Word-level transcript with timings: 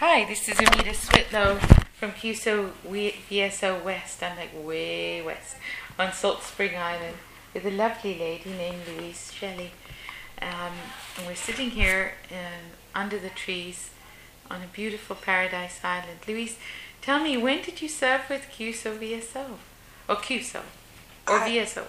Hi, 0.00 0.24
this 0.26 0.48
is 0.48 0.56
Amita 0.60 0.94
Switlow 0.94 1.56
from 1.94 2.12
CUSO 2.12 2.70
VSO 2.86 3.82
West. 3.82 4.22
I'm 4.22 4.36
like 4.36 4.50
way 4.54 5.20
west 5.20 5.56
on 5.98 6.12
Salt 6.12 6.44
Spring 6.44 6.76
Island 6.76 7.16
with 7.52 7.66
a 7.66 7.72
lovely 7.72 8.16
lady 8.16 8.50
named 8.50 8.82
Louise 8.86 9.32
Shelley. 9.32 9.72
Um, 10.40 10.74
and 11.16 11.26
we're 11.26 11.34
sitting 11.34 11.70
here 11.70 12.12
in, 12.30 12.76
under 12.94 13.18
the 13.18 13.30
trees 13.30 13.90
on 14.48 14.62
a 14.62 14.68
beautiful 14.68 15.16
paradise 15.16 15.80
island. 15.82 16.20
Louise, 16.28 16.58
tell 17.02 17.20
me, 17.20 17.36
when 17.36 17.62
did 17.62 17.82
you 17.82 17.88
serve 17.88 18.20
with 18.30 18.42
CUSO 18.56 18.96
VSO? 18.96 19.56
Or 20.08 20.14
CUSO? 20.14 20.60
Or 21.26 21.40
I- 21.40 21.50
VSO? 21.50 21.86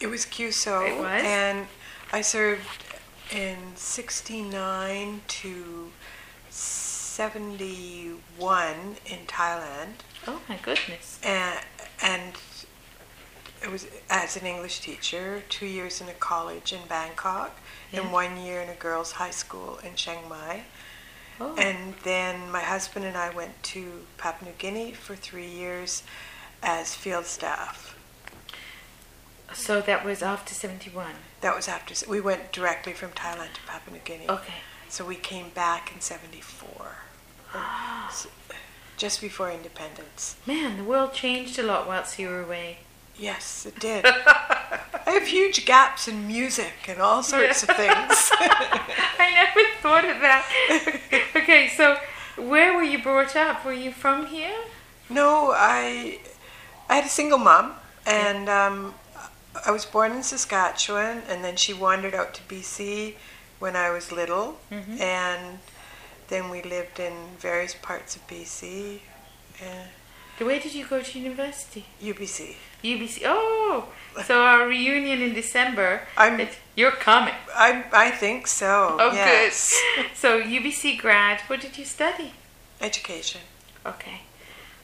It 0.00 0.06
was 0.06 0.24
CUSO. 0.24 0.88
It 0.88 0.98
was? 0.98 1.22
And 1.22 1.66
I 2.14 2.22
served 2.22 2.82
in 3.30 3.76
69 3.76 5.20
to 5.28 5.90
71 7.12 8.96
in 9.06 9.18
Thailand. 9.26 9.94
Oh 10.26 10.40
my 10.48 10.56
goodness. 10.62 11.20
And, 11.22 11.60
and 12.02 12.32
it 13.62 13.70
was 13.70 13.86
as 14.08 14.36
an 14.36 14.46
English 14.46 14.80
teacher, 14.80 15.42
two 15.50 15.66
years 15.66 16.00
in 16.00 16.08
a 16.08 16.14
college 16.14 16.72
in 16.72 16.80
Bangkok, 16.88 17.58
Yeah. 17.92 18.00
and 18.00 18.12
one 18.12 18.38
year 18.42 18.60
in 18.62 18.68
a 18.70 18.74
girls' 18.74 19.12
high 19.12 19.30
school 19.30 19.78
in 19.84 19.94
Chiang 19.94 20.26
Mai. 20.28 20.62
Oh. 21.38 21.54
And 21.56 21.94
then 22.02 22.50
my 22.50 22.60
husband 22.60 23.04
and 23.04 23.16
I 23.16 23.28
went 23.30 23.62
to 23.74 24.06
Papua 24.16 24.50
New 24.50 24.56
Guinea 24.56 24.92
for 24.92 25.14
three 25.14 25.48
years 25.48 26.02
as 26.62 26.94
field 26.94 27.26
staff. 27.26 27.94
so 29.52 29.80
that 29.82 30.02
was 30.04 30.22
after 30.22 30.54
71. 30.54 31.06
That 31.42 31.54
was 31.54 31.68
after 31.68 31.94
we 32.08 32.20
went 32.22 32.52
directly 32.52 32.94
from 32.94 33.10
Thailand 33.10 33.52
to 33.54 33.60
Papua 33.66 33.96
New 33.96 34.02
Guinea. 34.02 34.28
Okay. 34.30 34.54
So 34.92 35.06
we 35.06 35.14
came 35.14 35.48
back 35.54 35.90
in 35.94 36.02
74, 36.02 36.96
just 38.98 39.22
before 39.22 39.50
independence. 39.50 40.36
Man, 40.44 40.76
the 40.76 40.84
world 40.84 41.14
changed 41.14 41.58
a 41.58 41.62
lot 41.62 41.88
whilst 41.88 42.18
you 42.18 42.28
were 42.28 42.42
away. 42.42 42.80
Yes, 43.18 43.64
it 43.64 43.80
did. 43.80 44.04
I 44.06 44.82
have 45.06 45.28
huge 45.28 45.64
gaps 45.64 46.08
in 46.08 46.26
music 46.26 46.74
and 46.88 47.00
all 47.00 47.22
sorts 47.22 47.62
of 47.62 47.70
things. 47.70 47.88
I 47.90 49.32
never 49.32 49.66
thought 49.80 50.04
of 50.04 50.20
that. 50.20 50.46
okay, 51.36 51.68
so 51.74 51.96
where 52.36 52.76
were 52.76 52.82
you 52.82 53.02
brought 53.02 53.34
up? 53.34 53.64
Were 53.64 53.72
you 53.72 53.92
from 53.92 54.26
here? 54.26 54.58
no, 55.08 55.52
I 55.56 56.18
I 56.90 56.96
had 56.96 57.06
a 57.06 57.08
single 57.08 57.38
mom, 57.38 57.76
and 58.04 58.46
um, 58.50 58.94
I 59.64 59.70
was 59.70 59.86
born 59.86 60.12
in 60.12 60.22
Saskatchewan, 60.22 61.22
and 61.30 61.42
then 61.42 61.56
she 61.56 61.72
wandered 61.72 62.14
out 62.14 62.34
to 62.34 62.42
BC 62.42 63.14
when 63.62 63.76
I 63.76 63.88
was 63.90 64.10
little, 64.10 64.48
Mhm. 64.72 65.00
and 65.00 65.60
then 66.30 66.50
we 66.50 66.60
lived 66.62 66.98
in 66.98 67.14
various 67.38 67.74
parts 67.88 68.16
of 68.16 68.26
BC. 68.26 69.00
Uh, 69.60 69.86
Where 70.48 70.58
did 70.58 70.74
you 70.74 70.84
go 70.94 71.00
to 71.00 71.18
university? 71.30 71.84
UBC. 72.00 72.56
UBC. 72.82 73.22
Oh, 73.24 73.84
so 74.26 74.34
our 74.42 74.66
reunion 74.66 75.18
in 75.22 75.32
December. 75.42 75.90
I'm- 76.16 76.48
you're 76.74 76.96
coming. 77.10 77.36
I 77.68 77.68
I 78.06 78.08
think 78.22 78.40
so. 78.48 78.72
Oh, 79.04 79.12
yes. 79.12 79.54
good. 79.96 80.06
So 80.22 80.28
UBC 80.56 80.96
grad. 81.04 81.36
What 81.48 81.60
did 81.60 81.74
you 81.78 81.84
study? 81.98 82.30
Education. 82.80 83.42
Okay. 83.92 84.18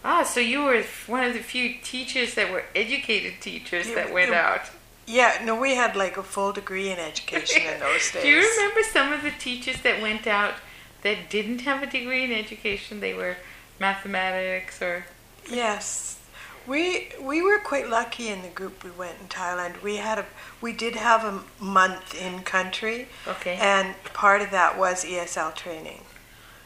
Ah, 0.05 0.23
so 0.23 0.39
you 0.53 0.59
were 0.69 0.85
one 1.17 1.25
of 1.29 1.33
the 1.39 1.43
few 1.55 1.67
teachers 1.93 2.35
that 2.35 2.47
were 2.55 2.65
educated 2.83 3.35
teachers 3.41 3.87
Yeah, 3.89 3.97
that 3.99 4.09
went 4.19 4.31
yeah. 4.31 4.49
out. 4.51 4.65
Yeah, 5.09 5.41
no, 5.43 5.59
we 5.59 5.75
had 5.75 5.97
like 5.97 6.17
a 6.19 6.23
full 6.23 6.53
degree 6.53 6.91
in 6.91 6.99
education 6.99 7.63
in 7.63 7.81
those 7.81 8.13
days. 8.13 8.23
Do 8.25 8.29
you 8.29 8.37
remember 8.47 8.83
some 8.93 9.13
of 9.13 9.23
the 9.23 9.31
teachers 9.31 9.81
that 9.83 10.03
went 10.03 10.27
out 10.27 10.55
that 11.03 11.31
didn't 11.31 11.63
have 11.63 11.83
a 11.83 11.87
degree 11.87 12.25
in 12.25 12.33
education? 12.33 13.01
They 13.01 13.15
were 13.15 13.37
mathematics 13.81 14.83
or 14.83 15.07
Yes. 15.51 16.19
We 16.67 17.09
we 17.21 17.41
were 17.41 17.59
quite 17.59 17.89
lucky 17.89 18.29
in 18.29 18.43
the 18.43 18.49
group 18.49 18.85
we 18.85 18.91
went 18.91 19.17
in 19.23 19.29
Thailand. 19.29 19.81
We 19.83 19.97
had 19.97 20.19
a 20.19 20.27
we 20.61 20.75
did 20.75 20.97
have 20.97 21.25
a 21.25 21.41
month 21.65 22.15
in 22.21 22.41
country 22.43 23.09
okay. 23.27 23.57
and 23.59 23.95
part 24.13 24.43
of 24.43 24.51
that 24.51 24.77
was 24.79 25.05
ESL 25.05 25.55
training 25.55 26.03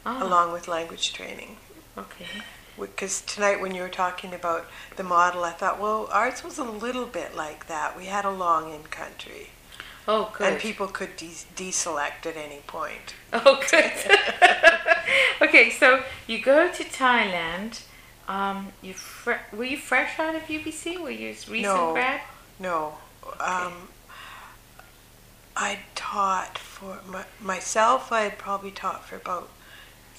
Ah, 0.04 0.20
along 0.26 0.52
with 0.52 0.66
language 0.66 1.12
training. 1.12 1.56
okay. 1.96 2.26
Because 2.78 3.20
tonight 3.22 3.60
when 3.60 3.74
you 3.74 3.82
were 3.82 3.88
talking 3.88 4.32
about 4.34 4.66
the 4.96 5.02
model, 5.02 5.44
I 5.44 5.50
thought, 5.52 5.80
well, 5.80 6.08
ours 6.10 6.42
was 6.42 6.58
a 6.58 6.64
little 6.64 7.06
bit 7.06 7.36
like 7.36 7.66
that. 7.68 7.96
We 7.96 8.06
had 8.06 8.24
a 8.24 8.30
long 8.30 8.72
in 8.72 8.84
country, 8.84 9.50
Oh, 10.08 10.32
good. 10.36 10.52
and 10.54 10.60
people 10.60 10.86
could 10.88 11.16
de- 11.16 11.44
deselect 11.56 12.26
at 12.26 12.36
any 12.36 12.60
point. 12.66 13.14
Oh, 13.34 13.62
good. 13.70 13.92
okay, 15.48 15.70
so 15.70 16.02
you 16.26 16.40
go 16.42 16.70
to 16.70 16.84
Thailand. 16.84 17.82
Um, 18.28 18.72
you 18.82 18.94
were 19.26 19.64
you 19.64 19.76
fresh 19.76 20.18
out 20.18 20.34
of 20.34 20.42
UBC? 20.42 20.98
Were 21.00 21.10
you 21.10 21.28
recent 21.28 21.62
No. 21.62 21.92
grad? 21.92 22.20
No. 22.58 22.94
Um, 23.40 23.88
I 25.56 25.80
taught 25.94 26.56
for 26.58 27.00
my, 27.06 27.24
myself. 27.40 28.10
I 28.12 28.22
had 28.22 28.38
probably 28.38 28.70
taught 28.70 29.04
for 29.04 29.16
about 29.16 29.48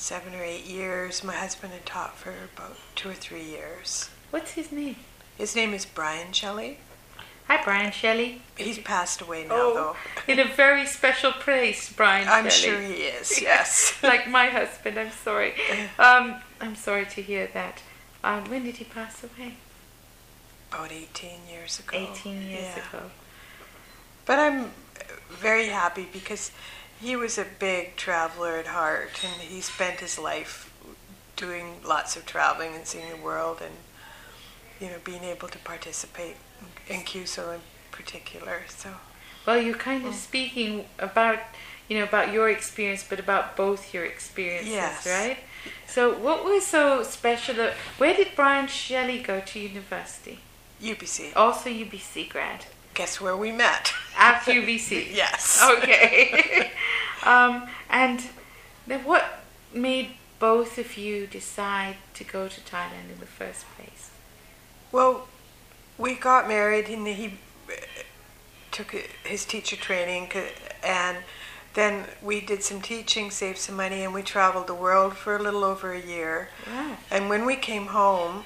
seven 0.03 0.36
or 0.36 0.44
eight 0.44 0.66
years. 0.66 1.24
My 1.24 1.34
husband 1.34 1.72
had 1.72 1.86
taught 1.86 2.18
for 2.18 2.34
about 2.53 2.75
two 2.94 3.09
or 3.09 3.14
three 3.14 3.44
years. 3.44 4.09
What's 4.31 4.52
his 4.52 4.69
name? 4.69 4.97
His 5.38 5.56
name 5.56 5.74
is 5.74 5.86
Brian 5.86 6.34
Shelley. 6.34 6.80
Hi, 7.47 7.64
Brian 7.64 7.91
Shelley. 7.94 8.42
He's 8.58 8.80
passed 8.80 9.22
away 9.22 9.44
now, 9.46 9.56
Oh, 9.56 9.97
in 10.28 10.40
a 10.40 10.46
very 10.46 10.86
special 10.86 11.31
place, 11.31 11.92
Brian. 11.92 12.28
I'm 12.28 12.50
Shelley. 12.50 12.72
sure 12.74 12.81
he 12.81 12.94
is. 13.03 13.42
Yes. 13.42 13.97
like 14.03 14.28
my 14.30 14.47
husband. 14.47 15.00
I'm 15.00 15.12
sorry. 15.12 15.53
Um, 16.00 16.36
I'm 16.59 16.75
sorry 16.75 17.06
to 17.06 17.22
hear 17.22 17.47
that. 17.53 17.81
Um, 18.25 18.44
when 18.50 18.63
did 18.66 18.78
he 18.78 18.84
pass 18.86 19.24
away? 19.24 19.53
about 20.72 20.92
18 20.92 21.30
years 21.50 21.80
ago. 21.80 21.96
18 22.13 22.42
years 22.50 22.52
Yeah. 22.75 22.88
ago. 22.90 23.12
But 24.25 24.40
I'm 24.40 24.72
very 25.30 25.68
happy 25.68 26.08
because 26.12 26.52
he 27.03 27.16
was 27.16 27.38
a 27.38 27.46
big 27.59 27.96
traveler 27.96 28.58
at 28.58 28.68
heart, 28.68 29.12
and 29.24 29.41
he 29.41 29.62
spent 29.62 30.00
his 30.00 30.18
life 30.18 30.74
doing 31.36 31.81
lots 31.86 32.16
of 32.16 32.25
traveling 32.25 32.74
and 32.75 32.86
seeing 32.88 33.09
the 33.09 33.18
world, 33.18 33.59
and 33.62 33.75
you 34.80 34.88
know, 34.88 34.97
being 35.03 35.24
able 35.24 35.47
to 35.47 35.58
participate 35.59 36.36
in 36.90 37.02
CUSO 37.02 37.53
in 37.56 37.62
particular. 37.92 38.62
So 38.68 38.90
Well, 39.46 39.58
you're 39.62 39.75
kind 39.75 40.06
of 40.06 40.13
Mm. 40.13 40.18
speaking 40.30 40.86
about, 41.00 41.40
you 41.90 41.97
know, 41.97 42.03
about 42.06 42.31
your 42.31 42.50
experience, 42.50 43.03
but 43.03 43.19
about 43.19 43.58
both 43.58 43.94
your 43.94 44.06
experiences, 44.06 44.72
Yes. 44.74 45.06
right? 45.06 45.38
So, 45.88 46.13
what 46.13 46.46
was 46.46 46.66
so 46.66 47.03
special? 47.03 47.56
Where 47.97 48.13
did 48.13 48.30
Brian 48.36 48.68
Shelley 48.68 49.19
go 49.19 49.42
to 49.42 49.59
university? 49.59 50.40
UBC. 50.81 51.34
Also, 51.36 51.69
UBC 51.69 52.24
grad. 52.30 52.66
Guess 52.94 53.19
where 53.19 53.36
we 53.36 53.52
met? 53.52 53.94
At 54.18 54.44
UBC. 54.46 55.09
yes. 55.24 55.59
Okay. 55.62 56.22
um, 57.26 57.68
and 57.90 58.24
then 58.88 59.04
what 59.04 59.44
made 59.74 60.12
both 60.40 60.78
of 60.78 60.98
you 60.98 61.26
decide 61.28 61.96
to 62.16 62.24
go 62.24 62.48
to 62.48 62.62
Thailand 62.62 63.12
in 63.14 63.20
the 63.20 63.26
first 63.26 63.66
place? 63.76 64.12
Well, 64.92 65.28
we 65.98 66.16
got 66.16 66.48
married, 66.48 66.90
and 66.90 67.08
he 67.08 67.40
took 68.72 68.92
his 69.24 69.46
teacher 69.46 69.76
training, 69.76 70.32
and 70.84 71.18
then 71.74 72.06
we 72.22 72.42
did 72.42 72.64
some 72.64 72.82
teaching, 72.82 73.32
saved 73.32 73.58
some 73.58 73.76
money, 73.76 74.04
and 74.04 74.14
we 74.14 74.22
traveled 74.22 74.68
the 74.68 74.76
world 74.76 75.16
for 75.16 75.36
a 75.36 75.42
little 75.42 75.64
over 75.64 75.94
a 75.94 76.02
year. 76.02 76.50
Wow. 76.68 76.98
And 77.10 77.30
when 77.30 77.46
we 77.46 77.56
came 77.56 77.88
home, 77.88 78.44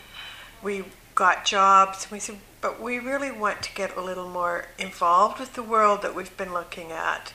we 0.63 0.85
got 1.15 1.45
jobs. 1.45 2.03
And 2.03 2.11
we 2.11 2.19
said, 2.19 2.37
but 2.61 2.81
we 2.81 2.99
really 2.99 3.31
want 3.31 3.61
to 3.63 3.73
get 3.73 3.97
a 3.97 4.01
little 4.01 4.29
more 4.29 4.67
involved 4.77 5.39
with 5.39 5.53
the 5.53 5.63
world 5.63 6.01
that 6.03 6.15
we've 6.15 6.35
been 6.37 6.53
looking 6.53 6.91
at. 6.91 7.33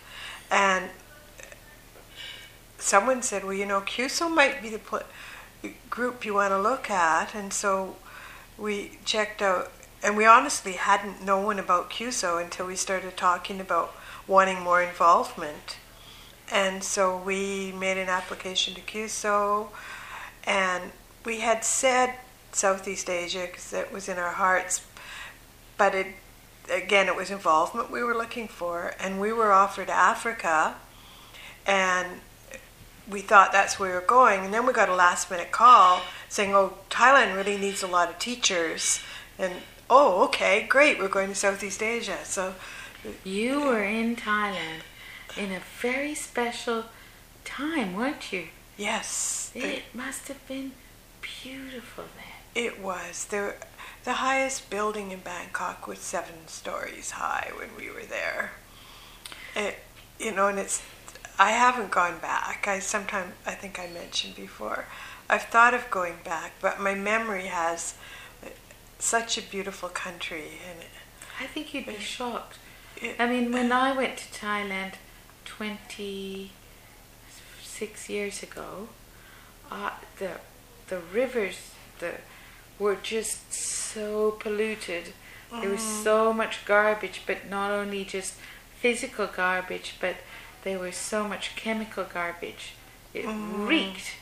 And 0.51 0.91
someone 2.93 3.23
said, 3.23 3.43
well, 3.43 3.55
you 3.55 3.65
know, 3.65 3.81
CUSO 3.81 4.29
might 4.29 4.61
be 4.61 4.69
the 4.69 4.79
pl- 4.79 5.09
group 5.89 6.27
you 6.27 6.35
want 6.35 6.51
to 6.51 6.61
look 6.61 6.91
at. 6.91 7.35
And 7.35 7.51
so 7.51 7.97
we 8.59 8.99
checked 9.07 9.41
out, 9.41 9.73
and 10.03 10.15
we 10.15 10.27
honestly 10.27 10.73
hadn't 10.73 11.25
known 11.25 11.59
about 11.59 11.89
CUSO 11.89 12.37
until 12.45 12.67
we 12.67 12.77
started 12.77 13.17
talking 13.17 13.63
about 13.63 13.95
wanting 14.27 14.61
more 14.61 14.83
involvement. 14.83 15.79
And 16.51 16.85
so 16.85 17.17
we 17.17 17.73
made 17.73 17.97
an 17.97 18.11
application 18.11 18.75
to 18.75 18.83
CUSO, 18.83 19.69
and 20.45 20.93
we 21.25 21.41
had 21.41 21.65
said 21.65 22.17
Southeast 22.53 23.09
Asia 23.09 23.47
because 23.47 23.73
it 23.73 23.91
was 23.91 24.07
in 24.07 24.19
our 24.19 24.33
hearts, 24.33 24.85
but 25.79 25.95
it 25.95 26.09
again 26.71 27.07
it 27.09 27.17
was 27.17 27.31
involvement 27.31 27.91
we 27.91 28.03
were 28.05 28.15
looking 28.15 28.49
for, 28.49 28.93
and 29.01 29.19
we 29.19 29.33
were 29.33 29.51
offered 29.51 29.89
Africa, 29.89 30.75
and 31.67 32.21
we 33.11 33.21
thought 33.21 33.53
that's 33.53 33.79
where 33.79 33.89
we 33.91 33.95
were 33.95 34.01
going, 34.07 34.45
and 34.45 34.55
then 34.55 34.67
we 34.67 34.73
got 34.73 34.89
a 34.89 34.95
last 34.95 35.31
minute 35.31 35.51
call 35.53 36.03
saying, 36.29 36.55
"Oh, 36.55 36.79
Thailand 36.91 37.35
really 37.37 37.57
needs 37.59 37.83
a 37.83 37.87
lot 37.87 38.09
of 38.09 38.19
teachers," 38.19 39.01
and 39.39 39.53
oh, 39.91 40.23
okay, 40.25 40.67
great, 40.69 40.99
we're 40.99 41.09
going 41.09 41.29
to 41.29 41.35
Southeast 41.35 41.83
Asia, 41.83 42.19
so 42.25 42.55
You 43.25 43.61
were 43.61 43.83
in 43.83 44.15
Thailand 44.17 44.83
in 45.37 45.51
a 45.53 45.61
very 45.81 46.15
special 46.15 46.85
time, 47.45 47.95
weren't 47.97 48.33
you? 48.33 48.47
Yes, 48.77 49.51
the- 49.53 49.79
It 49.79 49.83
must 49.95 50.29
have 50.29 50.47
been 50.47 50.73
beautiful 51.21 52.05
then. 52.17 52.65
it 52.65 52.81
was. 52.81 53.25
There, 53.27 53.57
the 54.05 54.15
highest 54.15 54.71
building 54.71 55.11
in 55.11 55.21
Bangkok 55.21 55.87
was 55.87 55.99
seven 55.99 56.47
stories 56.47 57.13
high 57.13 57.51
when 57.57 57.71
we 57.77 57.91
were 57.91 58.05
there. 58.09 58.53
It, 59.57 59.79
you 60.19 60.33
know, 60.33 60.47
and 60.49 60.59
it's. 60.59 60.81
I 61.43 61.51
haven't 61.51 61.91
gone 61.91 62.19
back. 62.21 62.69
I 62.69 62.79
sometimes 62.79 63.33
I 63.45 63.55
think 63.55 63.81
I 63.81 63.89
mentioned 63.89 64.37
before. 64.37 64.85
I've 65.29 65.43
thought 65.43 65.75
of 65.75 65.91
going 65.91 66.19
back, 66.23 66.53
but 66.61 66.79
my 66.79 66.95
memory 66.95 67.47
has 67.47 67.95
such 69.01 69.37
a 69.39 69.43
beautiful 69.43 69.89
country, 69.89 70.61
and 70.71 70.79
it, 70.79 70.87
I 71.41 71.47
think 71.47 71.75
you'd 71.75 71.87
be 71.87 71.99
shocked. 71.99 72.59
it, 72.97 73.17
I 73.19 73.27
mean, 73.27 73.51
when 73.51 73.73
I 73.87 73.91
went 73.91 74.19
to 74.19 74.33
Thailand 74.33 74.93
26 75.45 78.09
years 78.09 78.45
ago, 78.45 78.91
uh, 79.69 79.91
the 80.21 80.39
the 80.87 81.01
rivers 81.13 81.73
the 81.99 82.19
were 82.79 82.95
just 82.95 83.53
so 83.53 84.37
polluted. 84.39 85.13
There 85.61 85.71
was 85.71 85.83
so 85.83 86.33
much 86.33 86.65
garbage, 86.65 87.23
but 87.27 87.51
not 87.51 87.73
only 87.73 88.05
just 88.05 88.35
physical 88.81 89.27
garbage, 89.27 89.97
but 90.01 90.19
there 90.63 90.79
was 90.79 90.97
so 90.97 91.27
much 91.27 91.57
chemical 91.57 92.05
garbage. 92.05 92.75
It 93.15 93.25
oh. 93.27 93.67
reeked. 93.67 94.17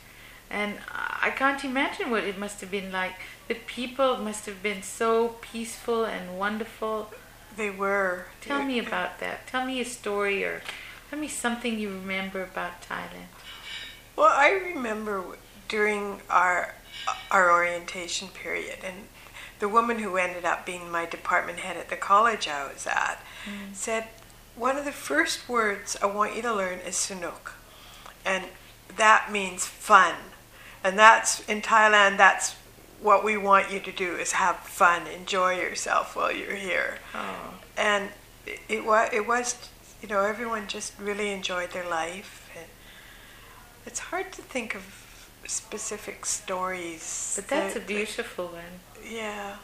And 0.51 0.79
I 0.89 1.31
can't 1.31 1.65
imagine 1.65 2.11
what 2.11 2.25
it 2.25 2.37
must 2.37 2.61
have 2.61 2.71
been 2.71 2.91
like. 2.91 3.13
The 3.47 3.55
people 3.55 4.17
must 4.17 4.47
have 4.47 4.63
been 4.63 4.83
so 4.83 5.37
peaceful 5.41 6.05
and 6.05 6.39
wonderful. 6.39 7.11
they 7.57 7.71
were. 7.71 8.27
Tell 8.41 8.65
me 8.65 8.79
about 8.79 9.21
that. 9.21 9.47
Tell 9.47 9.65
me 9.65 9.81
a 9.81 9.85
story 9.85 10.45
or 10.45 10.63
tell 11.09 11.19
me 11.19 11.29
something 11.29 11.79
you 11.79 11.89
remember 11.89 12.43
about 12.43 12.83
Thailand. 12.83 13.31
Well, 14.17 14.33
I 14.33 14.51
remember 14.51 15.23
during 15.69 16.21
our 16.29 16.75
uh, 17.07 17.15
our 17.31 17.51
orientation 17.51 18.29
period, 18.29 18.79
and 18.85 19.07
the 19.61 19.69
woman 19.69 20.01
who 20.01 20.17
ended 20.17 20.45
up 20.45 20.67
being 20.67 20.91
my 20.91 21.07
department 21.07 21.61
head 21.61 21.77
at 21.77 21.89
the 21.91 21.97
college 21.97 22.49
I 22.49 22.71
was 22.71 22.87
at 22.87 23.23
mm. 23.45 23.75
said 23.75 24.09
one 24.61 24.77
of 24.77 24.85
the 24.85 24.93
first 24.93 25.49
words 25.49 25.97
I 26.03 26.07
want 26.07 26.37
you 26.37 26.43
to 26.43 26.55
learn 26.55 26.79
is 26.81 26.95
Sanuk, 26.95 27.53
and 28.25 28.45
that 28.97 29.33
means 29.33 29.67
fun, 29.67 30.15
and 30.85 30.99
that's 30.99 31.41
in 31.49 31.63
Thailand. 31.63 32.19
That's 32.19 32.55
what 33.01 33.25
we 33.25 33.37
want 33.37 33.73
you 33.73 33.81
to 33.81 33.93
do 33.93 34.17
is 34.17 34.33
have 34.33 34.57
fun, 34.59 35.07
enjoy 35.07 35.57
yourself 35.57 36.15
while 36.15 36.31
you're 36.31 36.55
here. 36.57 36.99
Oh, 37.15 37.55
and 37.77 38.11
it, 38.47 38.61
it 38.69 38.85
was 38.85 39.09
it 39.13 39.27
was 39.27 39.57
you 40.03 40.09
know 40.09 40.23
everyone 40.25 40.67
just 40.67 40.93
really 41.01 41.33
enjoyed 41.33 41.71
their 41.71 41.89
life. 41.89 42.51
And 42.57 42.67
it's 43.87 43.99
hard 44.11 44.31
to 44.33 44.43
think 44.43 44.75
of 44.75 44.83
specific 45.47 46.27
stories 46.27 47.33
but 47.35 47.49
that's 47.49 47.75
a 47.75 47.79
that- 47.81 47.89
beautiful 47.89 48.47
one. 48.49 48.81
yeah 49.05 49.57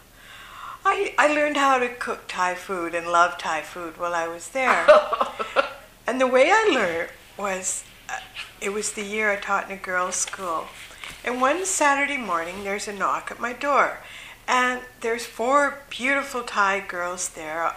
I, 0.89 1.13
I 1.19 1.27
learned 1.27 1.57
how 1.57 1.79
to 1.79 1.89
cook 1.89 2.29
Thai 2.29 2.55
food 2.55 2.95
and 2.95 3.09
love 3.09 3.39
Thai 3.39 3.63
food 3.63 3.99
while 3.99 4.15
I 4.15 4.29
was 4.29 4.51
there. 4.51 4.87
and 6.07 6.21
the 6.21 6.29
way 6.29 6.49
I 6.53 6.71
learned 6.73 7.11
was 7.37 7.83
uh, 8.09 8.21
it 8.61 8.73
was 8.73 8.93
the 8.93 9.03
year 9.03 9.33
I 9.33 9.37
taught 9.37 9.67
in 9.69 9.77
a 9.77 9.81
girls' 9.81 10.15
school. 10.15 10.67
And 11.25 11.41
one 11.41 11.67
Saturday 11.67 12.17
morning, 12.17 12.63
there's 12.63 12.87
a 12.87 12.93
knock 12.93 13.33
at 13.33 13.41
my 13.41 13.53
door. 13.53 13.99
And 14.47 14.81
there's 15.01 15.27
four 15.27 15.83
beautiful 15.91 16.45
Thai 16.45 16.79
girls 16.87 17.31
there 17.31 17.75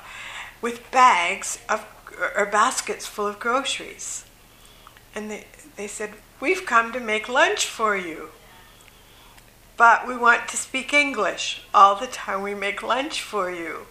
with 0.62 0.92
bags 0.92 1.58
of, 1.68 1.88
or 2.38 2.46
baskets 2.46 3.08
full 3.08 3.26
of 3.26 3.40
groceries. 3.40 4.24
And 5.16 5.32
they, 5.32 5.48
they 5.78 5.88
said, 5.88 6.12
We've 6.40 6.64
come 6.64 6.94
to 6.94 7.00
make 7.00 7.28
lunch 7.28 7.66
for 7.66 7.98
you 7.98 8.30
but 9.80 10.06
we 10.06 10.18
want 10.18 10.50
to 10.50 10.58
speak 10.58 10.94
English 10.94 11.62
all 11.74 11.96
the 11.96 12.06
time. 12.06 12.42
We 12.42 12.54
make 12.54 12.84
lunch 12.84 13.22
for 13.22 13.50
you. 13.50 13.88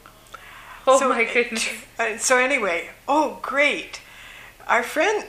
Oh 0.86 0.98
So 0.98 1.08
my 1.08 1.24
goodness. 1.24 1.66
so 2.18 2.36
anyway, 2.36 2.90
oh 3.08 3.38
great, 3.40 4.02
our 4.68 4.82
friend, 4.82 5.24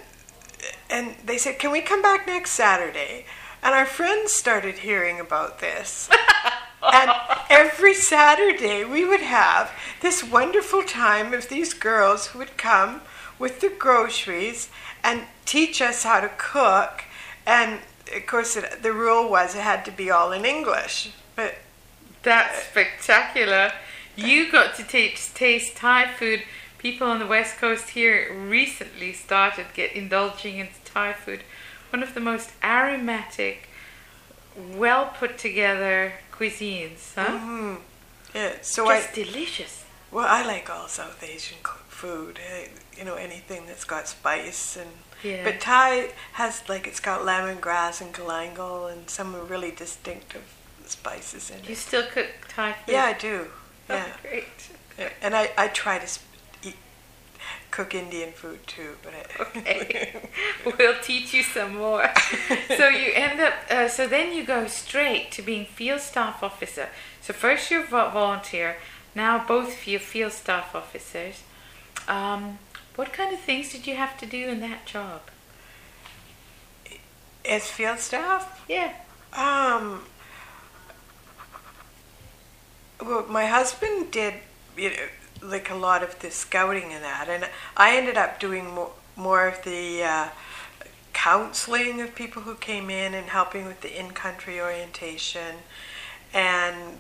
and 0.90 1.16
they 1.26 1.38
said, 1.38 1.60
can 1.60 1.72
we 1.72 1.80
come 1.80 2.02
back 2.02 2.28
next 2.28 2.52
Saturday? 2.52 3.26
And 3.64 3.74
our 3.74 3.86
friends 3.86 4.34
started 4.34 4.80
hearing 4.80 5.18
about 5.18 5.60
this. 5.60 6.10
and 6.94 7.10
every 7.50 7.94
Saturday 7.94 8.84
we 8.84 9.06
would 9.06 9.22
have 9.22 9.72
this 10.02 10.26
wonderful 10.26 10.84
time 10.84 11.34
of 11.34 11.48
these 11.48 11.74
girls 11.74 12.28
who 12.28 12.40
would 12.40 12.58
come 12.58 13.00
with 13.40 13.62
the 13.62 13.70
groceries 13.70 14.70
and 15.06 15.22
teach 15.46 15.82
us 15.82 16.04
how 16.04 16.20
to 16.20 16.30
cook. 16.38 17.06
And 17.46 17.80
of 18.16 18.26
course, 18.26 18.56
it, 18.56 18.82
the 18.84 18.92
rule 18.94 19.30
was 19.30 19.56
it 19.56 19.62
had 19.62 19.86
to 19.86 19.92
be 19.92 20.10
all 20.12 20.32
in 20.32 20.46
English. 20.46 21.12
But 21.36 21.56
That's 22.24 22.64
spectacular. 22.64 23.72
You 24.16 24.52
got 24.52 24.76
to 24.76 24.84
taste, 24.84 25.36
taste 25.36 25.76
Thai 25.78 26.08
food. 26.08 26.44
People 26.78 27.08
on 27.08 27.20
the 27.20 27.26
west 27.28 27.58
coast 27.58 27.90
here 27.92 28.34
recently 28.34 29.14
started 29.14 29.68
get 29.74 29.94
indulging 29.94 30.58
in 30.60 30.70
Thai 30.86 31.14
food. 31.14 31.42
One 31.92 32.04
of 32.04 32.14
the 32.14 32.20
most 32.20 32.52
aromatic, 32.64 33.70
well 34.56 35.14
put 35.18 35.38
together 35.38 36.14
cuisines, 36.32 37.14
huh? 37.16 37.38
mhm. 37.40 37.78
yeah, 38.34 38.54
so 38.62 38.88
I 38.90 39.02
Just 39.02 39.14
delicious. 39.14 39.86
well, 40.12 40.26
I 40.28 40.46
like 40.46 40.70
all 40.70 40.88
South 40.88 41.24
Asian 41.24 41.58
food. 41.88 42.40
You 42.98 43.06
know, 43.06 43.16
anything 43.16 43.66
that's 43.68 43.86
got 43.86 44.08
spice 44.08 44.78
and. 44.78 44.90
Yeah. 45.24 45.44
But 45.44 45.60
Thai 45.60 46.10
has 46.34 46.64
like 46.70 46.88
it's 46.88 47.00
got 47.00 47.22
lemongrass 47.22 48.02
and 48.02 48.14
galangal 48.14 48.92
and 48.92 49.10
some 49.10 49.36
really 49.48 49.72
distinctive 49.72 50.44
spices 50.86 51.50
in 51.50 51.58
you 51.58 51.64
it. 51.64 51.70
You 51.70 51.76
still 51.76 52.04
cook 52.04 52.28
Thai 52.48 52.74
food? 52.74 52.94
Yeah, 52.94 53.04
I 53.06 53.14
do. 53.14 53.48
Oh, 53.90 53.96
Yeah. 53.96 54.06
great. 54.22 54.70
And 55.22 55.36
I, 55.36 55.52
I 55.58 55.68
try 55.70 55.98
to 56.00 56.08
sp- 56.08 56.28
eat, 56.64 56.76
cook 57.72 57.96
Indian 57.96 58.32
food 58.34 58.66
too, 58.68 58.96
but 59.04 59.14
I, 59.14 59.42
Okay. 59.60 60.30
we'll 60.66 61.00
teach 61.02 61.34
you 61.34 61.44
some 61.44 61.76
more. 61.78 62.10
so 62.76 62.88
you 62.90 63.12
end 63.14 63.40
up, 63.40 63.54
uh, 63.70 63.88
so 63.88 64.08
then 64.08 64.34
you 64.34 64.44
go 64.44 64.68
straight 64.68 65.32
to 65.32 65.42
being 65.42 65.66
field 65.66 66.02
staff 66.02 66.44
officer. 66.44 66.90
So 67.22 67.34
first 67.34 67.72
you're 67.72 67.84
volunteer, 67.86 68.78
now 69.16 69.44
both 69.46 69.70
of 69.82 69.88
you 69.88 70.00
field 70.00 70.34
staff 70.34 70.76
officers. 70.76 71.44
Um, 72.08 72.60
what 73.00 73.14
kind 73.14 73.34
of 73.34 73.40
things 73.40 73.72
did 73.72 73.88
you 73.88 73.96
have 73.96 74.18
to 74.20 74.26
do 74.26 74.50
in 74.50 74.60
that 74.60 74.86
job? 74.86 75.22
as 77.46 77.66
field 77.68 77.98
staff, 77.98 78.62
Yeah. 78.68 78.92
um, 79.34 80.04
well, 83.02 83.26
my 83.30 83.46
husband 83.46 84.12
did 84.12 84.34
you 84.78 84.90
know, 84.90 84.96
like 85.42 85.70
a 85.70 85.76
lot 85.76 86.04
of 86.04 86.20
the 86.20 86.30
scouting 86.30 86.92
and 86.92 87.02
that, 87.04 87.28
and 87.30 87.48
I 87.78 87.96
ended 87.96 88.18
up 88.18 88.38
doing 88.40 88.70
more, 88.72 88.92
more 89.16 89.48
of 89.48 89.64
the 89.64 90.04
uh, 90.04 90.28
counseling 91.14 92.02
of 92.02 92.14
people 92.14 92.42
who 92.42 92.56
came 92.56 92.90
in 92.90 93.14
and 93.14 93.28
helping 93.28 93.66
with 93.66 93.80
the 93.80 93.98
in-country 93.98 94.60
orientation, 94.60 95.56
and 96.34 96.98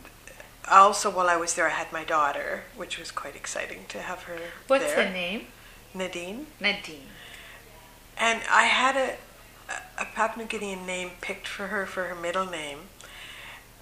also 0.71 1.09
while 1.11 1.27
I 1.27 1.35
was 1.35 1.53
there, 1.55 1.67
I 1.67 1.71
had 1.71 1.91
my 1.91 2.05
daughter, 2.05 2.63
which 2.77 2.97
was 2.97 3.11
quite 3.11 3.35
exciting 3.35 3.81
to 3.89 4.01
have 4.01 4.23
her 4.23 4.39
What's 4.67 4.85
there. 4.85 5.05
her 5.07 5.13
name? 5.13 5.47
Nadine. 5.93 6.47
Nadine. 6.59 7.07
And 8.17 8.41
I 8.49 8.63
had 8.63 8.95
a, 8.95 9.15
a 9.97 10.05
Papua 10.05 10.45
New 10.45 10.49
Guinean 10.49 10.85
name 10.85 11.11
picked 11.21 11.47
for 11.47 11.67
her 11.67 11.85
for 11.85 12.05
her 12.05 12.15
middle 12.15 12.45
name, 12.45 12.79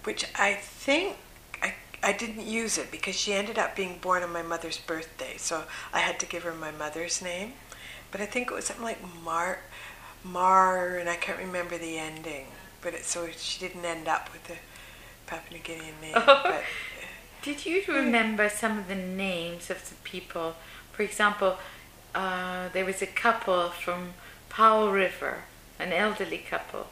which 0.04 0.26
I 0.36 0.54
think 0.54 1.18
I, 1.62 1.74
I 2.04 2.14
didn't 2.14 2.46
use 2.46 2.78
it 2.78 2.92
because 2.92 3.16
she 3.16 3.34
ended 3.34 3.58
up 3.58 3.76
being 3.76 3.98
born 4.00 4.24
on 4.24 4.32
my 4.32 4.44
mother's 4.44 4.78
birthday. 4.78 5.38
So 5.38 5.64
I 5.92 6.00
had 6.00 6.20
to 6.20 6.26
give 6.26 6.44
her 6.44 6.54
my 6.54 6.72
mother's 6.72 7.22
name. 7.22 7.54
But 8.12 8.22
I 8.22 8.26
think 8.26 8.50
it 8.50 8.54
was 8.54 8.66
something 8.66 8.86
like 8.86 9.00
Mar, 9.24 9.60
Mar, 10.24 10.98
and 10.98 11.10
I 11.10 11.16
can't 11.16 11.40
remember 11.40 11.78
the 11.78 11.98
ending. 11.98 12.46
But 12.82 12.94
it, 12.94 13.06
so 13.06 13.28
she 13.36 13.60
didn't 13.60 13.84
end 13.84 14.08
up 14.08 14.32
with 14.32 14.50
a 14.50 14.58
Papua 15.26 15.60
New 15.60 15.64
Guinean 15.64 16.02
name. 16.02 16.14
but, 16.26 16.28
uh, 16.28 16.62
Did 17.42 17.66
you 17.66 17.82
hmm. 17.82 17.92
remember 17.92 18.50
some 18.50 18.78
of 18.78 18.88
the 18.88 18.96
names 18.96 19.70
of 19.70 19.90
the 19.90 19.96
people? 20.04 20.56
For 20.92 21.04
example, 21.04 21.58
uh, 22.16 22.70
there 22.74 22.86
was 22.86 23.02
a 23.02 23.08
couple 23.08 23.70
from 23.70 24.14
Powell 24.50 24.92
River, 24.92 25.44
an 25.80 25.92
elderly 25.94 26.40
couple, 26.40 26.88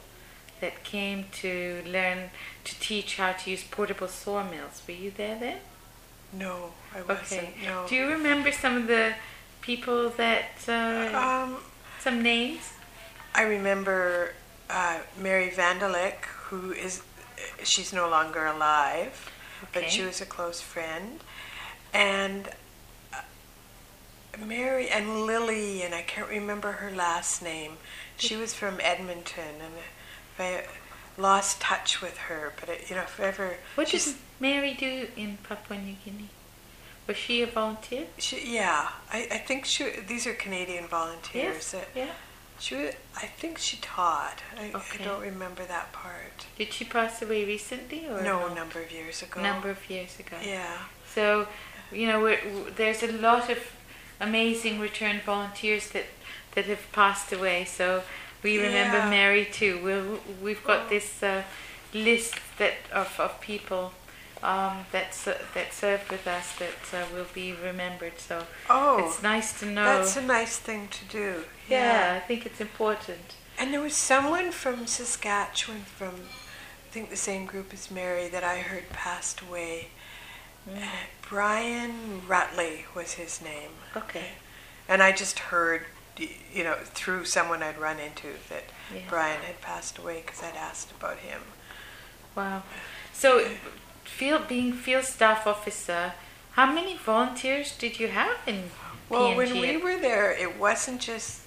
that 0.60 0.84
came 0.84 1.26
to 1.32 1.82
learn 1.86 2.30
to 2.64 2.78
teach 2.80 3.16
how 3.16 3.32
to 3.32 3.50
use 3.50 3.62
portable 3.64 4.08
sawmills. 4.08 4.82
Were 4.86 4.94
you 4.94 5.10
there 5.10 5.38
then? 5.38 5.58
no, 6.32 6.70
I 6.94 7.02
wasn't. 7.02 7.42
Okay. 7.42 7.52
No. 7.64 7.86
Do 7.88 7.94
you 7.94 8.06
remember 8.08 8.52
some 8.52 8.76
of 8.76 8.86
the 8.86 9.14
people 9.60 10.10
that, 10.10 10.50
uh, 10.68 11.16
um, 11.16 11.58
some 12.00 12.22
names? 12.22 12.72
I 13.34 13.42
remember 13.42 14.34
uh, 14.70 15.00
Mary 15.20 15.50
Vandalik, 15.50 16.24
who 16.48 16.72
is, 16.72 17.02
she's 17.62 17.92
no 17.92 18.08
longer 18.08 18.46
alive, 18.46 19.30
but 19.72 19.90
she 19.90 20.02
was 20.02 20.20
a 20.20 20.26
close 20.26 20.60
friend. 20.60 21.20
And 21.92 22.48
Mary 24.44 24.88
and 24.88 25.24
Lily, 25.26 25.82
and 25.82 25.94
I 25.94 26.02
can't 26.02 26.28
remember 26.28 26.72
her 26.72 26.90
last 26.90 27.42
name. 27.42 27.72
She 28.16 28.36
was 28.36 28.54
from 28.54 28.78
Edmonton, 28.80 29.60
and 29.60 29.74
I 30.38 30.64
lost 31.18 31.60
touch 31.60 32.00
with 32.02 32.16
her, 32.18 32.52
but 32.58 32.68
it, 32.68 32.90
you 32.90 32.96
know, 32.96 33.02
if 33.02 33.18
ever 33.20 33.56
What 33.74 33.88
did 33.88 34.02
Mary 34.40 34.74
do 34.74 35.08
in 35.16 35.38
Papua 35.42 35.78
New 35.80 35.96
Guinea? 36.04 36.28
Was 37.06 37.16
she 37.16 37.40
a 37.42 37.46
volunteer? 37.46 38.06
she, 38.18 38.54
yeah, 38.54 38.88
I, 39.12 39.28
I 39.30 39.38
think 39.38 39.64
she. 39.64 39.90
These 40.06 40.26
are 40.26 40.32
Canadian 40.34 40.86
volunteers. 40.88 41.70
that 41.72 41.88
Yeah. 41.94 42.08
She, 42.58 42.74
wa- 42.74 42.90
I 43.16 43.26
think 43.26 43.58
she 43.58 43.76
taught. 43.76 44.40
I, 44.58 44.72
Okay. 44.74 45.02
I 45.02 45.04
don't 45.06 45.20
remember 45.20 45.62
that 45.66 45.92
part. 45.92 46.46
Did 46.58 46.72
she 46.72 46.84
pass 46.84 47.20
away 47.22 47.44
recently 47.44 48.08
or 48.08 48.22
No, 48.22 48.46
a 48.46 48.54
number 48.54 48.80
of 48.80 48.90
years 48.90 49.22
ago. 49.22 49.40
number 49.42 49.68
of 49.70 49.88
years 49.90 50.18
ago? 50.18 50.36
Yeah. 50.42 50.78
So, 51.14 51.46
you 51.92 52.06
know, 52.08 52.34
there's 52.76 53.02
a 53.04 53.12
lot 53.12 53.50
of 53.50 53.58
amazing 54.20 54.80
returned 54.80 55.22
volunteers 55.22 55.90
that, 55.90 56.06
that 56.54 56.66
have 56.66 56.90
passed 56.92 57.32
away. 57.32 57.64
So 57.64 58.02
we 58.42 58.58
remember 58.58 58.98
Yeah. 58.98 59.10
Mary 59.10 59.44
too. 59.44 59.80
We'll, 59.82 60.20
we've 60.42 60.64
got 60.64 60.86
Oh. 60.86 60.88
this 60.88 61.22
uh, 61.22 61.42
list 61.92 62.34
that 62.58 62.74
of, 62.92 63.18
of 63.18 63.40
people 63.40 63.92
um, 64.42 64.84
that 64.92 65.14
ser- 65.14 65.40
that 65.54 65.72
served 65.72 66.10
with 66.10 66.26
us 66.26 66.54
that 66.58 66.94
uh, 66.94 67.06
will 67.14 67.26
be 67.32 67.52
remembered. 67.54 68.18
So 68.18 68.44
Oh, 68.68 69.04
it's 69.06 69.22
nice 69.22 69.58
to 69.60 69.66
know. 69.66 69.84
that's 69.84 70.16
a 70.16 70.22
nice 70.22 70.58
thing 70.58 70.88
to 70.88 71.04
do. 71.06 71.44
yeah, 71.68 72.20
I 72.22 72.26
think 72.26 72.44
it's 72.46 72.60
important. 72.60 73.34
And 73.58 73.72
there 73.72 73.80
was 73.80 73.94
someone 73.94 74.52
from 74.52 74.86
Saskatchewan, 74.86 75.80
from 75.82 76.14
I 76.88 76.92
think 76.92 77.08
the 77.10 77.16
same 77.16 77.46
group 77.46 77.72
as 77.72 77.90
Mary, 77.90 78.28
that 78.28 78.44
I 78.44 78.58
heard 78.58 78.90
passed 78.90 79.40
away. 79.40 79.88
Mm. 80.68 80.82
Uh, 81.26 81.30
Brian 81.30 82.22
Ratley 82.28 82.84
was 82.94 83.14
his 83.14 83.40
name. 83.42 83.70
Okay. 83.96 84.26
And 84.88 85.02
I 85.02 85.12
just 85.12 85.38
heard, 85.38 85.82
you 86.18 86.62
know, 86.64 86.76
through 86.84 87.24
someone 87.24 87.62
I'd 87.62 87.78
run 87.78 87.98
into 87.98 88.28
that 88.48 88.64
Yeah. 88.94 89.00
Brian 89.08 89.42
had 89.42 89.60
passed 89.60 89.98
away 89.98 90.22
because 90.24 90.42
I'd 90.42 90.56
asked 90.56 90.90
about 90.92 91.18
him. 91.18 91.40
Wow. 92.34 92.62
So, 93.12 93.48
field 94.04 94.46
being 94.48 94.72
field 94.72 95.04
staff 95.04 95.46
officer, 95.46 96.12
how 96.52 96.70
many 96.72 96.96
volunteers 96.96 97.76
did 97.76 97.98
you 97.98 98.08
have 98.08 98.36
in 98.46 98.70
Well, 99.08 99.30
PNG? 99.32 99.36
when 99.36 99.60
we 99.60 99.76
were 99.78 99.96
there, 99.98 100.30
it 100.32 100.56
wasn't 100.58 101.00
just 101.00 101.42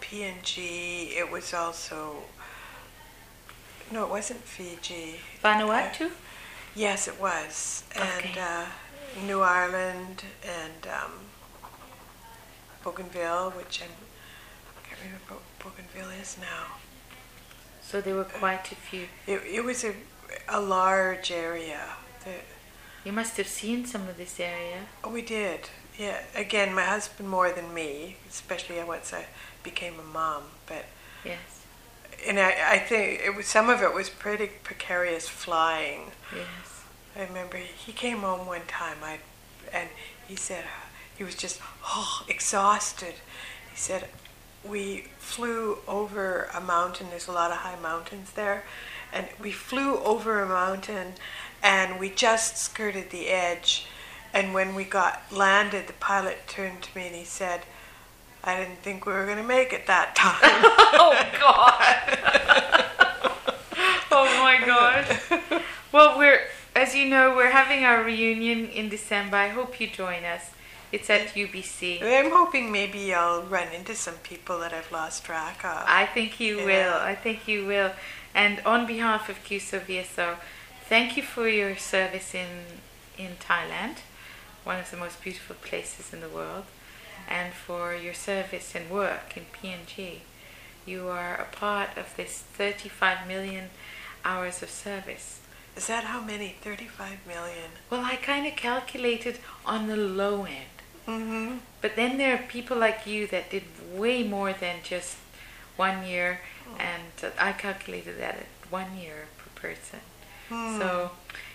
PNG, 0.00 1.16
it 1.16 1.30
was 1.30 1.52
also. 1.52 2.24
No, 3.90 4.04
it 4.04 4.10
wasn't 4.10 4.40
Fiji. 4.42 5.20
Vanuatu? 5.42 6.10
Yes, 6.76 7.08
it 7.08 7.18
was. 7.20 7.84
And 7.96 8.04
Okay. 8.18 8.38
uh, 8.40 8.66
New 9.26 9.40
Ireland 9.40 10.24
and 10.44 10.86
um, 10.92 11.12
Bougainville, 12.84 13.50
which 13.56 13.82
I'm, 13.82 13.88
I 13.88 14.86
can't 14.88 15.00
remember 15.02 15.34
what 15.34 15.42
Bougainville 15.58 16.10
is 16.20 16.36
now. 16.38 16.76
So 17.82 18.00
there 18.00 18.14
were 18.14 18.24
quite 18.24 18.70
a 18.72 18.74
few. 18.74 19.06
It, 19.26 19.40
it 19.46 19.64
was 19.64 19.84
a, 19.84 19.94
a 20.48 20.60
large 20.60 21.30
area. 21.30 21.80
The, 22.24 22.30
You 23.04 23.12
must 23.12 23.36
have 23.38 23.46
seen 23.48 23.86
some 23.86 24.08
of 24.08 24.16
this 24.18 24.38
area. 24.38 24.80
oh, 25.02 25.10
we 25.10 25.22
did. 25.22 25.70
Yeah. 25.98 26.18
Again, 26.34 26.74
my 26.74 26.82
husband 26.82 27.28
more 27.30 27.50
than 27.52 27.72
me, 27.72 28.16
especially 28.28 28.82
once 28.84 29.14
I 29.14 29.26
became 29.62 29.98
a 29.98 30.02
mom. 30.04 30.42
But 30.66 30.84
Yes, 31.24 31.55
and 32.26 32.38
I, 32.38 32.54
I 32.72 32.78
think 32.78 33.20
it 33.24 33.34
was 33.34 33.46
some 33.46 33.68
of 33.68 33.82
it 33.82 33.92
was 33.94 34.08
pretty 34.08 34.50
precarious 34.62 35.28
flying. 35.28 36.12
yes. 36.34 36.84
I 37.16 37.24
remember 37.24 37.56
he 37.56 37.92
came 37.92 38.18
home 38.18 38.46
one 38.46 38.66
time, 38.68 38.98
I, 39.02 39.18
and 39.72 39.88
he 40.28 40.36
said 40.36 40.64
he 41.16 41.24
was 41.24 41.34
just 41.34 41.60
oh, 41.84 42.24
exhausted. 42.28 43.14
He 43.70 43.76
said 43.76 44.08
we 44.64 45.06
flew 45.18 45.78
over 45.86 46.48
a 46.54 46.60
mountain. 46.60 47.08
There's 47.10 47.28
a 47.28 47.32
lot 47.32 47.50
of 47.50 47.58
high 47.58 47.78
mountains 47.80 48.32
there, 48.32 48.64
and 49.12 49.26
we 49.40 49.52
flew 49.52 49.98
over 49.98 50.40
a 50.40 50.48
mountain, 50.48 51.14
and 51.62 51.98
we 51.98 52.10
just 52.10 52.58
skirted 52.58 53.10
the 53.10 53.28
edge. 53.28 53.86
And 54.32 54.52
when 54.52 54.74
we 54.74 54.84
got 54.84 55.32
landed, 55.32 55.86
the 55.86 55.94
pilot 55.94 56.46
turned 56.46 56.82
to 56.82 56.98
me 56.98 57.06
and 57.06 57.16
he 57.16 57.24
said, 57.24 57.62
"I 58.46 58.56
didn't 58.56 58.78
think 58.82 59.04
we 59.06 59.12
were 59.12 59.24
going 59.26 59.38
to 59.38 59.42
make 59.42 59.72
it 59.72 59.86
that 59.86 60.14
time." 60.24 60.40
oh 61.04 61.14
God! 61.40 63.16
oh 64.10 64.26
my 64.42 64.64
God! 64.64 65.62
Well, 65.92 66.18
we're 66.18 66.40
as 66.74 66.94
you 66.94 67.06
know, 67.08 67.34
we're 67.34 67.50
having 67.50 67.84
our 67.84 68.02
reunion 68.02 68.68
in 68.68 68.88
December. 68.88 69.36
I 69.36 69.48
hope 69.48 69.80
you 69.80 69.86
join 69.88 70.24
us. 70.24 70.50
It's 70.92 71.10
at 71.10 71.28
UBC. 71.34 72.02
I'm 72.02 72.30
hoping 72.30 72.70
maybe 72.70 73.12
I'll 73.12 73.42
run 73.42 73.68
into 73.72 73.94
some 73.94 74.14
people 74.22 74.58
that 74.60 74.72
I've 74.72 74.92
lost 74.92 75.24
track 75.24 75.64
of. 75.64 75.82
I 75.86 76.06
think 76.06 76.38
you 76.38 76.58
Yeah. 76.60 76.64
will. 76.66 76.94
I 77.00 77.14
think 77.14 77.48
you 77.48 77.66
will. 77.66 77.92
And 78.34 78.60
on 78.64 78.86
behalf 78.86 79.28
of 79.28 79.42
CUSO 79.42 79.80
VSO, 79.80 80.36
thank 80.88 81.16
you 81.16 81.22
for 81.22 81.48
your 81.48 81.76
service 81.76 82.34
in 82.34 82.80
in 83.18 83.36
Thailand, 83.48 83.96
one 84.64 84.78
of 84.78 84.90
the 84.90 84.96
most 84.98 85.22
beautiful 85.22 85.56
places 85.56 86.12
in 86.12 86.20
the 86.20 86.28
world, 86.28 86.64
and 87.28 87.52
for 87.52 87.94
your 87.94 88.14
service 88.14 88.74
and 88.74 88.90
work 88.90 89.36
in 89.36 89.44
PNG. 89.52 90.20
You 90.84 91.08
are 91.08 91.34
a 91.34 91.56
part 91.56 91.96
of 91.96 92.14
this 92.16 92.38
35 92.38 93.26
million 93.26 93.70
hours 94.24 94.62
of 94.62 94.70
service. 94.70 95.40
Is 95.76 95.88
that 95.88 96.04
how 96.04 96.22
many? 96.22 96.54
35 96.60 97.18
million. 97.26 97.70
Well, 97.90 98.04
I 98.04 98.16
kind 98.16 98.46
of 98.46 98.56
calculated 98.56 99.38
on 99.64 99.88
the 99.88 99.96
low 99.96 100.44
end. 100.44 100.76
Mm-hmm. 101.06 101.56
But 101.80 101.96
then 101.96 102.18
there 102.18 102.34
are 102.34 102.42
people 102.48 102.76
like 102.76 103.06
you 103.06 103.26
that 103.28 103.50
did 103.50 103.64
way 103.92 104.26
more 104.26 104.52
than 104.52 104.76
just 104.82 105.16
one 105.76 106.06
year, 106.06 106.40
and 106.78 107.12
uh, 107.22 107.30
I 107.38 107.52
calculated 107.52 108.18
that 108.18 108.34
at 108.36 108.46
one 108.70 108.96
year 108.96 109.26
per 109.38 109.60
person. 109.60 110.00
Hmm. 110.48 110.78
So, 110.78 111.10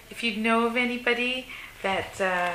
if 0.09 0.23
you 0.23 0.37
know 0.37 0.67
of 0.67 0.77
anybody 0.77 1.47
that 1.81 2.21
uh, 2.21 2.53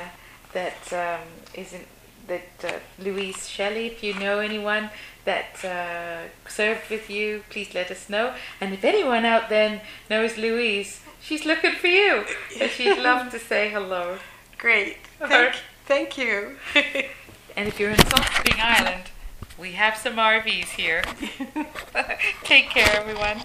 that 0.53 0.93
um, 0.93 1.27
isn't 1.53 1.87
that 2.27 2.63
uh, 2.63 2.71
Louise 2.99 3.47
Shelley, 3.47 3.87
if 3.87 4.03
you 4.03 4.13
know 4.13 4.39
anyone 4.39 4.89
that 5.25 5.63
uh, 5.65 6.29
served 6.49 6.89
with 6.89 7.09
you, 7.09 7.43
please 7.49 7.73
let 7.73 7.91
us 7.91 8.09
know. 8.09 8.33
And 8.61 8.73
if 8.73 8.83
anyone 8.83 9.25
out 9.25 9.49
there 9.49 9.81
knows 10.09 10.37
Louise, 10.37 11.01
she's 11.21 11.45
looking 11.45 11.73
for 11.73 11.87
you. 11.87 12.25
And 12.61 12.71
she'd 12.71 12.97
love 12.97 13.31
to 13.31 13.39
say 13.39 13.69
hello. 13.69 14.17
Great. 14.57 14.97
Thank, 15.19 15.55
thank 15.85 16.17
you. 16.17 16.57
And 17.57 17.67
if 17.67 17.79
you're 17.79 17.89
in 17.89 17.97
Salt 17.97 18.27
Spring 18.35 18.59
Island, 18.61 19.09
we 19.57 19.71
have 19.71 19.97
some 19.97 20.17
RVs 20.17 20.69
here. 20.77 21.01
Take 22.43 22.69
care, 22.69 22.87
everyone. 22.95 23.41